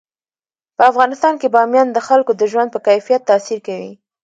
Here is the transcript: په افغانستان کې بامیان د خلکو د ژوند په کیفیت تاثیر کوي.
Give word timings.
په 0.77 0.83
افغانستان 0.91 1.33
کې 1.41 1.47
بامیان 1.55 1.87
د 1.91 1.97
خلکو 2.07 2.31
د 2.35 2.41
ژوند 2.51 2.69
په 2.71 2.79
کیفیت 2.87 3.21
تاثیر 3.29 3.59
کوي. 3.67 3.91